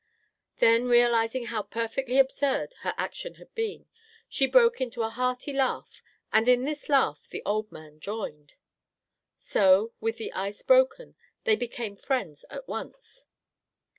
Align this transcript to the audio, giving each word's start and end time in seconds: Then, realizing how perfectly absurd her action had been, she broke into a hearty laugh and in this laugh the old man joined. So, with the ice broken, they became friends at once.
Then, 0.57 0.87
realizing 0.89 1.45
how 1.45 1.61
perfectly 1.61 2.17
absurd 2.17 2.73
her 2.79 2.95
action 2.97 3.35
had 3.35 3.53
been, 3.53 3.87
she 4.27 4.47
broke 4.47 4.81
into 4.81 5.03
a 5.03 5.11
hearty 5.11 5.53
laugh 5.53 6.01
and 6.33 6.47
in 6.49 6.63
this 6.65 6.89
laugh 6.89 7.27
the 7.29 7.43
old 7.45 7.71
man 7.71 7.99
joined. 7.99 8.55
So, 9.37 9.93
with 9.99 10.17
the 10.17 10.33
ice 10.33 10.63
broken, 10.63 11.15
they 11.43 11.55
became 11.55 11.95
friends 11.95 12.45
at 12.49 12.67
once. 12.67 13.27